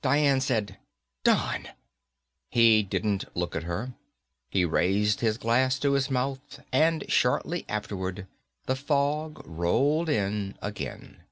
Dian 0.00 0.40
said, 0.40 0.78
"Don!" 1.24 1.66
He 2.48 2.84
didn't 2.84 3.24
look 3.36 3.56
at 3.56 3.64
her. 3.64 3.94
He 4.48 4.64
raised 4.64 5.18
his 5.18 5.38
glass 5.38 5.76
to 5.80 5.94
his 5.94 6.08
mouth 6.08 6.60
and 6.70 7.02
shortly 7.10 7.64
afterward 7.68 8.28
the 8.66 8.76
fog 8.76 9.42
rolled 9.44 10.08
in 10.08 10.56
again. 10.62 11.24